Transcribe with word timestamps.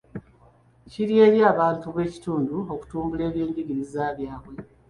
Kiri 0.91 1.15
eri 1.25 1.39
abantu 1.51 1.85
b'ekitundu 1.95 2.55
okutumbula 2.73 3.21
ebyenjigiriza 3.29 4.03
byabwe. 4.17 4.53